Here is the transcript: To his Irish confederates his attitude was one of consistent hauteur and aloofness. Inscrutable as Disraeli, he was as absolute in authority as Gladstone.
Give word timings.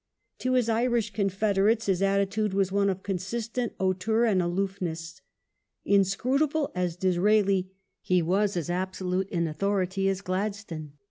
To 0.39 0.53
his 0.53 0.67
Irish 0.67 1.13
confederates 1.13 1.85
his 1.85 2.01
attitude 2.01 2.55
was 2.55 2.71
one 2.71 2.89
of 2.89 3.03
consistent 3.03 3.73
hauteur 3.79 4.25
and 4.25 4.41
aloofness. 4.41 5.21
Inscrutable 5.85 6.71
as 6.73 6.95
Disraeli, 6.95 7.71
he 8.01 8.23
was 8.23 8.57
as 8.57 8.71
absolute 8.71 9.29
in 9.29 9.45
authority 9.47 10.09
as 10.09 10.21
Gladstone. 10.21 10.93